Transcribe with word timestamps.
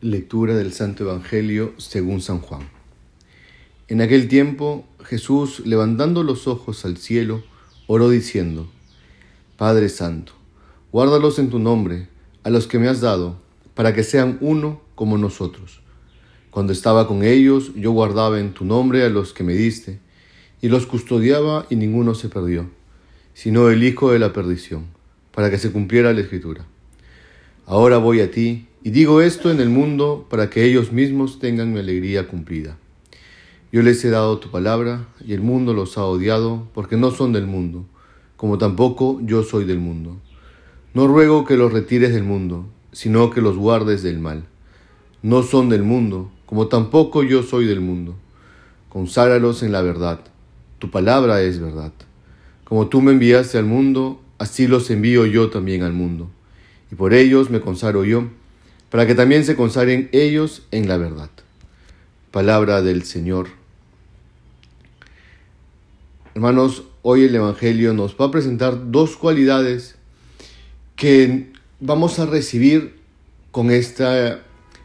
Lectura 0.00 0.54
del 0.54 0.72
Santo 0.72 1.02
Evangelio 1.02 1.74
según 1.76 2.20
San 2.20 2.38
Juan. 2.38 2.68
En 3.88 4.00
aquel 4.00 4.28
tiempo 4.28 4.86
Jesús, 5.02 5.66
levantando 5.66 6.22
los 6.22 6.46
ojos 6.46 6.84
al 6.84 6.98
cielo, 6.98 7.42
oró 7.88 8.08
diciendo, 8.08 8.70
Padre 9.56 9.88
Santo, 9.88 10.34
guárdalos 10.92 11.40
en 11.40 11.50
tu 11.50 11.58
nombre, 11.58 12.06
a 12.44 12.50
los 12.50 12.68
que 12.68 12.78
me 12.78 12.86
has 12.86 13.00
dado, 13.00 13.40
para 13.74 13.92
que 13.92 14.04
sean 14.04 14.38
uno 14.40 14.80
como 14.94 15.18
nosotros. 15.18 15.80
Cuando 16.52 16.72
estaba 16.72 17.08
con 17.08 17.24
ellos, 17.24 17.72
yo 17.74 17.90
guardaba 17.90 18.38
en 18.38 18.54
tu 18.54 18.64
nombre 18.64 19.02
a 19.02 19.08
los 19.08 19.32
que 19.32 19.42
me 19.42 19.54
diste, 19.54 19.98
y 20.62 20.68
los 20.68 20.86
custodiaba 20.86 21.66
y 21.70 21.74
ninguno 21.74 22.14
se 22.14 22.28
perdió, 22.28 22.70
sino 23.34 23.68
el 23.68 23.82
Hijo 23.82 24.12
de 24.12 24.20
la 24.20 24.32
perdición, 24.32 24.86
para 25.34 25.50
que 25.50 25.58
se 25.58 25.72
cumpliera 25.72 26.12
la 26.12 26.20
Escritura. 26.20 26.64
Ahora 27.66 27.98
voy 27.98 28.20
a 28.20 28.30
ti, 28.30 28.67
y 28.82 28.90
digo 28.90 29.20
esto 29.20 29.50
en 29.50 29.60
el 29.60 29.70
mundo 29.70 30.26
para 30.30 30.50
que 30.50 30.64
ellos 30.64 30.92
mismos 30.92 31.40
tengan 31.40 31.72
mi 31.72 31.80
alegría 31.80 32.28
cumplida. 32.28 32.76
Yo 33.72 33.82
les 33.82 34.04
he 34.04 34.10
dado 34.10 34.38
tu 34.38 34.50
palabra, 34.50 35.08
y 35.26 35.34
el 35.34 35.40
mundo 35.40 35.74
los 35.74 35.98
ha 35.98 36.04
odiado, 36.04 36.68
porque 36.74 36.96
no 36.96 37.10
son 37.10 37.32
del 37.32 37.46
mundo, 37.46 37.84
como 38.36 38.56
tampoco 38.56 39.20
yo 39.22 39.42
soy 39.42 39.64
del 39.64 39.80
mundo. 39.80 40.16
No 40.94 41.08
ruego 41.08 41.44
que 41.44 41.56
los 41.56 41.72
retires 41.72 42.14
del 42.14 42.22
mundo, 42.22 42.66
sino 42.92 43.30
que 43.30 43.40
los 43.40 43.56
guardes 43.56 44.02
del 44.02 44.20
mal. 44.20 44.44
No 45.22 45.42
son 45.42 45.68
del 45.68 45.82
mundo, 45.82 46.30
como 46.46 46.68
tampoco 46.68 47.24
yo 47.24 47.42
soy 47.42 47.66
del 47.66 47.80
mundo. 47.80 48.14
Conságralos 48.88 49.62
en 49.62 49.72
la 49.72 49.82
verdad. 49.82 50.20
Tu 50.78 50.90
palabra 50.90 51.42
es 51.42 51.60
verdad. 51.60 51.92
Como 52.64 52.86
tú 52.86 53.02
me 53.02 53.12
enviaste 53.12 53.58
al 53.58 53.64
mundo, 53.64 54.22
así 54.38 54.66
los 54.66 54.88
envío 54.90 55.26
yo 55.26 55.50
también 55.50 55.82
al 55.82 55.92
mundo. 55.92 56.30
Y 56.90 56.94
por 56.94 57.12
ellos 57.12 57.50
me 57.50 57.60
consagro 57.60 58.04
yo 58.04 58.28
para 58.90 59.06
que 59.06 59.14
también 59.14 59.44
se 59.44 59.56
consagren 59.56 60.08
ellos 60.12 60.66
en 60.70 60.88
la 60.88 60.96
verdad. 60.96 61.30
Palabra 62.30 62.82
del 62.82 63.04
Señor. 63.04 63.48
Hermanos, 66.34 66.84
hoy 67.02 67.24
el 67.24 67.34
Evangelio 67.34 67.92
nos 67.94 68.16
va 68.16 68.26
a 68.26 68.30
presentar 68.30 68.90
dos 68.90 69.16
cualidades 69.16 69.96
que 70.96 71.52
vamos 71.80 72.18
a 72.18 72.26
recibir 72.26 72.98
con 73.50 73.70
este 73.70 74.38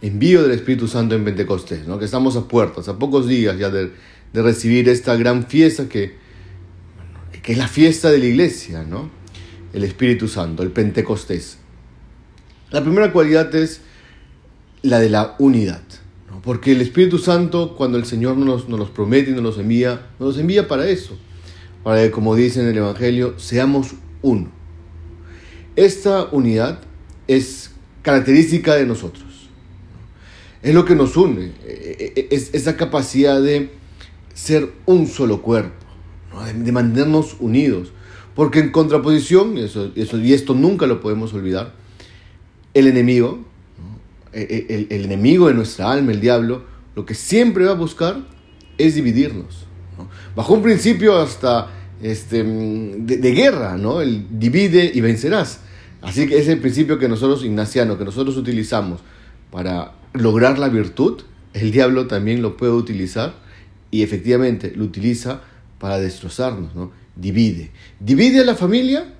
envío 0.00 0.42
del 0.42 0.52
Espíritu 0.52 0.88
Santo 0.88 1.14
en 1.14 1.24
Pentecostés, 1.24 1.86
¿no? 1.86 1.98
que 1.98 2.04
estamos 2.04 2.36
a 2.36 2.46
puertas, 2.46 2.88
a 2.88 2.98
pocos 2.98 3.26
días 3.26 3.58
ya 3.58 3.70
de, 3.70 3.92
recibir 4.34 4.88
esta 4.88 5.16
gran 5.16 5.46
fiesta 5.46 5.88
que, 5.88 6.14
que 7.42 7.52
es 7.52 7.58
la 7.58 7.66
fiesta 7.66 8.10
de 8.10 8.18
la 8.18 8.26
iglesia, 8.26 8.84
¿no? 8.84 9.10
el 9.72 9.84
Espíritu 9.84 10.28
Santo, 10.28 10.62
el 10.62 10.70
Pentecostés. 10.70 11.58
La 12.70 12.82
primera 12.82 13.12
cualidad 13.12 13.54
es 13.54 13.80
la 14.82 15.00
de 15.00 15.10
la 15.10 15.36
unidad. 15.38 15.82
Porque 16.42 16.72
el 16.72 16.80
Espíritu 16.80 17.18
Santo, 17.18 17.74
cuando 17.76 17.98
el 17.98 18.04
Señor 18.04 18.36
nos, 18.36 18.68
nos 18.68 18.78
los 18.78 18.90
promete 18.90 19.30
y 19.30 19.34
nos 19.34 19.42
los 19.42 19.58
envía, 19.58 20.06
nos 20.18 20.28
los 20.28 20.38
envía 20.38 20.68
para 20.68 20.88
eso. 20.88 21.16
Para 21.82 22.02
que, 22.02 22.10
como 22.10 22.34
dice 22.34 22.60
en 22.60 22.68
el 22.68 22.78
Evangelio, 22.78 23.34
seamos 23.38 23.94
uno. 24.22 24.50
Esta 25.76 26.24
unidad 26.32 26.80
es 27.26 27.72
característica 28.02 28.74
de 28.74 28.86
nosotros. 28.86 29.50
Es 30.62 30.74
lo 30.74 30.84
que 30.84 30.94
nos 30.94 31.16
une. 31.16 31.52
E, 31.64 32.12
e, 32.16 32.28
es 32.34 32.50
esa 32.52 32.76
capacidad 32.76 33.40
de 33.40 33.70
ser 34.34 34.72
un 34.86 35.06
solo 35.06 35.42
cuerpo, 35.42 35.84
de 36.54 36.72
mantenernos 36.72 37.36
unidos. 37.40 37.92
Porque 38.34 38.60
en 38.60 38.70
contraposición, 38.70 39.58
eso, 39.58 39.92
eso, 39.96 40.18
y 40.18 40.32
esto 40.32 40.54
nunca 40.54 40.86
lo 40.86 41.00
podemos 41.00 41.34
olvidar, 41.34 41.74
el 42.74 42.86
enemigo, 42.86 43.40
e, 43.40 43.42
e, 43.42 43.44
el, 44.42 44.86
el, 44.90 45.04
enemigo 45.04 45.48
de 45.48 45.54
nuestra 45.54 45.90
alma, 45.90 46.12
el 46.12 46.20
diablo, 46.20 46.64
lo 46.94 47.04
que 47.06 47.14
siempre 47.14 47.64
va 47.64 47.72
a 47.72 47.74
buscar 47.74 48.26
es 48.76 48.94
dividirnos. 48.94 49.66
¿no? 49.96 50.08
Bajo 50.34 50.54
un 50.54 50.62
principio 50.62 51.18
hasta 51.18 51.70
este, 52.02 52.44
de, 52.44 53.16
de, 53.16 53.32
guerra, 53.32 53.76
¿no? 53.76 54.00
El 54.00 54.38
divide 54.38 54.90
y 54.92 55.00
vencerás. 55.00 55.60
Así 56.00 56.28
que 56.28 56.38
ese 56.38 56.56
principio 56.56 56.98
que 56.98 57.08
nosotros, 57.08 57.44
ignaciano, 57.44 57.98
que 57.98 58.04
nosotros 58.04 58.36
utilizamos 58.36 59.00
para 59.50 59.92
lograr 60.12 60.58
la 60.58 60.68
virtud, 60.68 61.22
el 61.54 61.72
diablo 61.72 62.06
también 62.06 62.42
lo 62.42 62.56
puede 62.56 62.72
utilizar 62.72 63.34
y 63.90 64.02
efectivamente 64.02 64.72
lo 64.76 64.84
utiliza 64.84 65.40
para 65.78 65.98
destrozarnos, 65.98 66.74
¿no? 66.74 66.92
Divide. 67.16 67.70
Divide 67.98 68.40
a 68.40 68.44
la 68.44 68.54
familia 68.54 69.14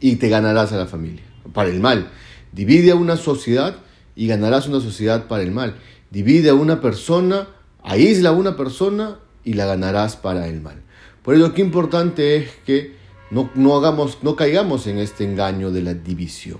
y 0.00 0.16
te 0.16 0.28
ganarás 0.28 0.72
a 0.72 0.76
la 0.76 0.86
familia, 0.86 1.22
para 1.54 1.70
el 1.70 1.80
mal. 1.80 2.10
Divide 2.52 2.90
a 2.90 2.96
una 2.96 3.16
sociedad 3.16 3.76
y 4.20 4.26
ganarás 4.26 4.68
una 4.68 4.80
sociedad 4.80 5.28
para 5.28 5.42
el 5.42 5.50
mal. 5.50 5.76
Divide 6.10 6.50
a 6.50 6.54
una 6.54 6.82
persona, 6.82 7.48
aísla 7.82 8.28
a 8.28 8.32
una 8.32 8.54
persona 8.54 9.18
y 9.44 9.54
la 9.54 9.64
ganarás 9.64 10.16
para 10.16 10.46
el 10.46 10.60
mal. 10.60 10.82
Por 11.22 11.36
ello, 11.36 11.54
qué 11.54 11.62
importante 11.62 12.36
es 12.36 12.50
que 12.66 12.96
no, 13.30 13.50
no, 13.54 13.74
hagamos, 13.78 14.18
no 14.20 14.36
caigamos 14.36 14.86
en 14.86 14.98
este 14.98 15.24
engaño 15.24 15.70
de 15.70 15.80
la 15.80 15.94
división. 15.94 16.58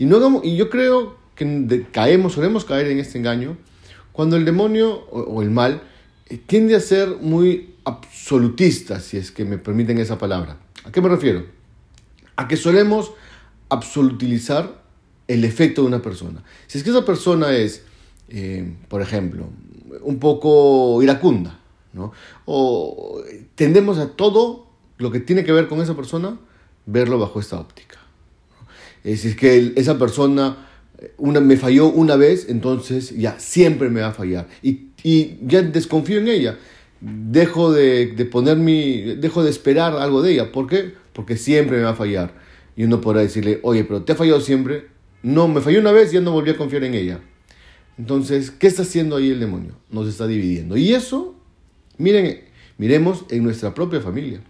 Y, 0.00 0.06
no 0.06 0.16
hagamos, 0.16 0.44
y 0.44 0.56
yo 0.56 0.68
creo 0.68 1.16
que 1.36 1.86
caemos, 1.92 2.32
solemos 2.32 2.64
caer 2.64 2.88
en 2.88 2.98
este 2.98 3.18
engaño 3.18 3.56
cuando 4.10 4.34
el 4.34 4.44
demonio 4.44 5.06
o, 5.12 5.20
o 5.20 5.42
el 5.42 5.52
mal 5.52 5.80
eh, 6.26 6.40
tiende 6.44 6.74
a 6.74 6.80
ser 6.80 7.18
muy 7.20 7.76
absolutista, 7.84 8.98
si 8.98 9.16
es 9.16 9.30
que 9.30 9.44
me 9.44 9.58
permiten 9.58 9.98
esa 9.98 10.18
palabra. 10.18 10.56
¿A 10.84 10.90
qué 10.90 11.00
me 11.00 11.08
refiero? 11.08 11.46
A 12.34 12.48
que 12.48 12.56
solemos 12.56 13.12
absolutizar 13.68 14.82
el 15.28 15.44
efecto 15.44 15.82
de 15.82 15.88
una 15.88 16.02
persona. 16.02 16.42
Si 16.66 16.78
es 16.78 16.84
que 16.84 16.90
esa 16.90 17.04
persona 17.04 17.56
es, 17.56 17.82
eh, 18.28 18.74
por 18.88 19.02
ejemplo, 19.02 19.48
un 20.02 20.18
poco 20.18 21.02
iracunda, 21.02 21.60
¿no? 21.92 22.12
o 22.44 23.22
tendemos 23.54 23.98
a 23.98 24.10
todo 24.10 24.66
lo 24.98 25.10
que 25.10 25.20
tiene 25.20 25.44
que 25.44 25.52
ver 25.52 25.68
con 25.68 25.80
esa 25.80 25.94
persona, 25.94 26.38
verlo 26.86 27.18
bajo 27.18 27.40
esta 27.40 27.58
óptica. 27.58 27.98
¿no? 28.50 29.16
Si 29.16 29.28
es 29.28 29.36
que 29.36 29.72
esa 29.76 29.98
persona 29.98 30.68
una, 31.16 31.40
me 31.40 31.56
falló 31.56 31.88
una 31.88 32.16
vez, 32.16 32.46
entonces 32.48 33.16
ya 33.16 33.38
siempre 33.38 33.90
me 33.90 34.00
va 34.00 34.08
a 34.08 34.12
fallar. 34.12 34.48
Y, 34.62 34.88
y 35.02 35.38
ya 35.42 35.62
desconfío 35.62 36.18
en 36.18 36.28
ella. 36.28 36.58
Dejo 37.00 37.72
de, 37.72 38.06
de, 38.06 38.24
poner 38.24 38.56
mi, 38.56 39.02
dejo 39.16 39.42
de 39.42 39.50
esperar 39.50 39.96
algo 39.96 40.22
de 40.22 40.32
ella. 40.32 40.52
¿Por 40.52 40.66
qué? 40.66 40.94
Porque 41.12 41.36
siempre 41.36 41.78
me 41.78 41.84
va 41.84 41.90
a 41.90 41.96
fallar. 41.96 42.34
Y 42.76 42.84
uno 42.84 43.00
podrá 43.00 43.20
decirle, 43.20 43.60
oye, 43.62 43.84
pero 43.84 44.02
te 44.02 44.12
ha 44.12 44.16
fallado 44.16 44.40
siempre, 44.40 44.88
no, 45.24 45.48
me 45.48 45.62
falló 45.62 45.80
una 45.80 45.90
vez 45.90 46.12
y 46.12 46.16
ya 46.16 46.20
no 46.20 46.32
volví 46.32 46.50
a 46.50 46.56
confiar 46.56 46.84
en 46.84 46.92
ella. 46.92 47.18
Entonces, 47.96 48.50
¿qué 48.50 48.66
está 48.66 48.82
haciendo 48.82 49.16
ahí 49.16 49.30
el 49.30 49.40
demonio? 49.40 49.72
Nos 49.90 50.06
está 50.06 50.26
dividiendo. 50.26 50.76
Y 50.76 50.92
eso, 50.92 51.34
miren, 51.96 52.42
miremos 52.76 53.24
en 53.30 53.42
nuestra 53.42 53.72
propia 53.72 54.02
familia. 54.02 54.42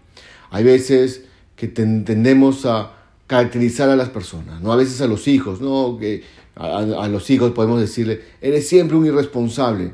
Hay 0.51 0.65
veces 0.65 1.23
que 1.55 1.69
tendemos 1.69 2.65
a 2.65 2.91
caracterizar 3.25 3.89
a 3.89 3.95
las 3.95 4.09
personas, 4.09 4.61
¿no? 4.61 4.73
A 4.73 4.75
veces 4.75 4.99
a 4.99 5.07
los 5.07 5.29
hijos, 5.29 5.61
¿no? 5.61 5.97
Que 5.97 6.23
a, 6.55 7.07
los 7.07 7.29
hijos 7.29 7.53
podemos 7.53 7.79
decirle, 7.79 8.21
eres 8.41 8.67
siempre 8.67 8.97
un 8.97 9.05
irresponsable. 9.05 9.93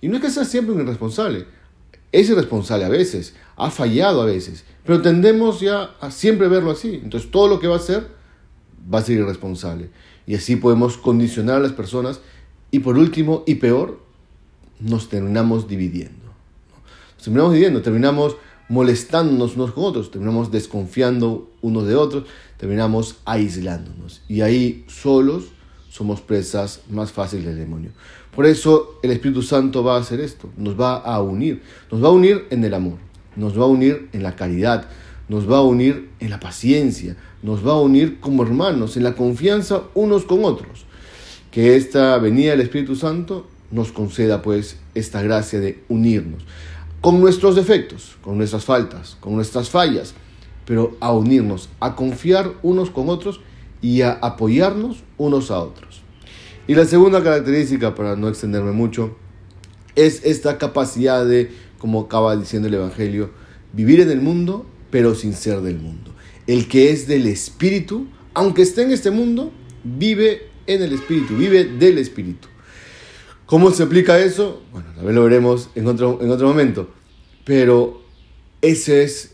Y 0.00 0.06
no 0.06 0.16
es 0.16 0.22
que 0.22 0.30
sea 0.30 0.44
siempre 0.44 0.76
un 0.76 0.82
irresponsable, 0.82 1.46
es 2.12 2.30
irresponsable 2.30 2.84
a 2.84 2.88
veces, 2.88 3.34
ha 3.56 3.70
fallado 3.72 4.22
a 4.22 4.26
veces, 4.26 4.64
pero 4.84 5.02
tendemos 5.02 5.60
ya 5.60 5.96
a 6.00 6.12
siempre 6.12 6.46
verlo 6.46 6.70
así. 6.70 7.00
Entonces, 7.02 7.32
todo 7.32 7.48
lo 7.48 7.58
que 7.58 7.66
va 7.66 7.74
a 7.74 7.78
hacer 7.78 8.19
va 8.92 8.98
a 8.98 9.02
ser 9.02 9.18
irresponsable. 9.18 9.90
Y 10.26 10.34
así 10.34 10.56
podemos 10.56 10.96
condicionar 10.96 11.56
a 11.56 11.60
las 11.60 11.72
personas 11.72 12.20
y 12.70 12.80
por 12.80 12.96
último 12.96 13.42
y 13.46 13.56
peor, 13.56 14.00
nos 14.78 15.08
terminamos 15.08 15.68
dividiendo. 15.68 16.30
Nos 17.14 17.24
terminamos 17.24 17.52
dividiendo, 17.52 17.82
terminamos 17.82 18.36
molestándonos 18.68 19.56
unos 19.56 19.72
con 19.72 19.84
otros, 19.84 20.10
terminamos 20.10 20.50
desconfiando 20.50 21.50
unos 21.60 21.86
de 21.86 21.96
otros, 21.96 22.24
terminamos 22.56 23.16
aislándonos. 23.24 24.22
Y 24.28 24.42
ahí 24.42 24.84
solos 24.86 25.46
somos 25.90 26.20
presas 26.20 26.82
más 26.88 27.10
fáciles 27.10 27.46
del 27.46 27.58
demonio. 27.58 27.90
Por 28.34 28.46
eso 28.46 29.00
el 29.02 29.10
Espíritu 29.10 29.42
Santo 29.42 29.82
va 29.82 29.96
a 29.96 30.00
hacer 30.00 30.20
esto, 30.20 30.48
nos 30.56 30.80
va 30.80 30.96
a 30.96 31.20
unir, 31.20 31.62
nos 31.90 32.02
va 32.02 32.08
a 32.08 32.12
unir 32.12 32.46
en 32.50 32.64
el 32.64 32.74
amor, 32.74 32.98
nos 33.34 33.58
va 33.58 33.64
a 33.64 33.66
unir 33.66 34.08
en 34.12 34.22
la 34.22 34.36
caridad, 34.36 34.86
nos 35.30 35.48
va 35.48 35.58
a 35.58 35.62
unir 35.62 36.10
en 36.18 36.28
la 36.28 36.40
paciencia, 36.40 37.16
nos 37.44 37.64
va 37.64 37.74
a 37.74 37.80
unir 37.80 38.18
como 38.18 38.42
hermanos, 38.42 38.96
en 38.96 39.04
la 39.04 39.14
confianza 39.14 39.82
unos 39.94 40.24
con 40.24 40.44
otros. 40.44 40.86
Que 41.52 41.76
esta 41.76 42.18
venida 42.18 42.50
del 42.50 42.62
Espíritu 42.62 42.96
Santo 42.96 43.46
nos 43.70 43.92
conceda 43.92 44.42
pues 44.42 44.78
esta 44.96 45.22
gracia 45.22 45.60
de 45.60 45.84
unirnos, 45.88 46.42
con 47.00 47.20
nuestros 47.20 47.54
defectos, 47.54 48.16
con 48.22 48.38
nuestras 48.38 48.64
faltas, 48.64 49.16
con 49.20 49.36
nuestras 49.36 49.70
fallas, 49.70 50.14
pero 50.64 50.96
a 50.98 51.12
unirnos, 51.12 51.68
a 51.78 51.94
confiar 51.94 52.50
unos 52.64 52.90
con 52.90 53.08
otros 53.08 53.40
y 53.80 54.02
a 54.02 54.14
apoyarnos 54.14 55.04
unos 55.16 55.52
a 55.52 55.60
otros. 55.60 56.02
Y 56.66 56.74
la 56.74 56.86
segunda 56.86 57.22
característica, 57.22 57.94
para 57.94 58.16
no 58.16 58.28
extenderme 58.28 58.72
mucho, 58.72 59.16
es 59.94 60.24
esta 60.24 60.58
capacidad 60.58 61.24
de, 61.24 61.52
como 61.78 62.00
acaba 62.00 62.36
diciendo 62.36 62.66
el 62.66 62.74
Evangelio, 62.74 63.30
vivir 63.72 64.00
en 64.00 64.10
el 64.10 64.20
mundo, 64.20 64.66
pero 64.90 65.14
sin 65.14 65.34
ser 65.34 65.60
del 65.60 65.78
mundo. 65.78 66.12
El 66.46 66.68
que 66.68 66.90
es 66.90 67.06
del 67.06 67.26
Espíritu, 67.26 68.06
aunque 68.34 68.62
esté 68.62 68.82
en 68.82 68.92
este 68.92 69.10
mundo, 69.10 69.52
vive 69.84 70.48
en 70.66 70.82
el 70.82 70.92
Espíritu, 70.92 71.36
vive 71.36 71.64
del 71.64 71.98
Espíritu. 71.98 72.48
¿Cómo 73.46 73.70
se 73.72 73.82
aplica 73.82 74.18
eso? 74.18 74.62
Bueno, 74.72 74.88
también 74.94 75.16
lo 75.16 75.24
veremos 75.24 75.70
en 75.74 75.86
otro, 75.88 76.20
en 76.22 76.30
otro 76.30 76.46
momento. 76.46 76.90
Pero 77.44 78.02
esa 78.62 78.94
es 78.94 79.32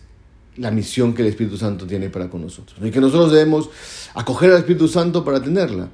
la 0.56 0.70
misión 0.70 1.12
que 1.12 1.22
el 1.22 1.28
Espíritu 1.28 1.58
Santo 1.58 1.86
tiene 1.86 2.08
para 2.08 2.30
con 2.30 2.40
nosotros. 2.40 2.78
Y 2.82 2.90
que 2.90 3.00
nosotros 3.00 3.30
debemos 3.32 3.68
acoger 4.14 4.52
al 4.52 4.58
Espíritu 4.58 4.88
Santo 4.88 5.24
para 5.24 5.42
tenerla. 5.42 5.90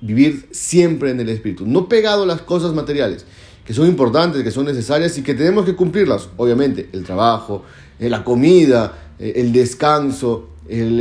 Vivir 0.00 0.48
siempre 0.52 1.10
en 1.10 1.18
el 1.18 1.28
Espíritu. 1.28 1.66
No 1.66 1.88
pegado 1.88 2.22
a 2.22 2.26
las 2.26 2.42
cosas 2.42 2.72
materiales, 2.72 3.26
que 3.66 3.74
son 3.74 3.88
importantes, 3.88 4.42
que 4.42 4.50
son 4.50 4.66
necesarias 4.66 5.18
y 5.18 5.22
que 5.22 5.34
tenemos 5.34 5.64
que 5.64 5.74
cumplirlas. 5.74 6.28
Obviamente, 6.36 6.88
el 6.92 7.02
trabajo, 7.04 7.64
eh, 7.98 8.08
la 8.08 8.22
comida, 8.22 9.12
eh, 9.18 9.32
el 9.36 9.52
descanso, 9.52 10.50
el, 10.68 11.00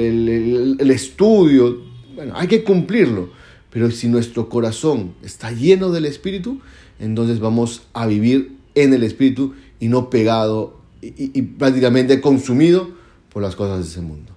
el, 0.80 0.92
estudio. 0.92 1.82
Bueno, 2.16 2.34
hay 2.36 2.48
que 2.48 2.64
cumplirlo. 2.64 3.30
Pero 3.70 3.92
si 3.92 4.08
nuestro 4.08 4.50
corazón 4.50 5.14
está 5.22 5.52
lleno 5.52 5.92
del 5.92 6.06
Espíritu, 6.06 6.60
entonces 7.00 7.40
vamos 7.40 7.84
a 7.94 8.08
vivir 8.08 8.56
en 8.74 8.94
el 8.94 9.04
Espíritu 9.04 9.54
y 9.80 9.90
no 9.90 10.10
pegado 10.10 10.80
y, 11.02 11.14
y 11.38 11.42
prácticamente 11.44 12.20
consumido 12.20 12.90
por 13.32 13.44
las 13.44 13.56
cosas 13.56 13.80
de 13.80 13.92
ese 13.92 14.02
mundo. 14.02 14.32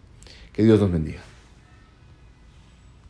Que 0.52 0.64
Dios 0.64 0.80
nos 0.80 0.90
bendiga. 0.90 1.27